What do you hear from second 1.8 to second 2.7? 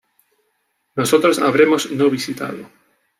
no visitado